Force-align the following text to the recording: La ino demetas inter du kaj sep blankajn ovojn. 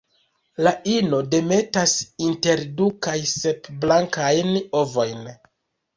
La 0.67 0.71
ino 0.93 1.17
demetas 1.33 1.93
inter 2.29 2.65
du 2.79 2.87
kaj 3.09 3.15
sep 3.35 3.73
blankajn 3.85 4.51
ovojn. 4.81 5.29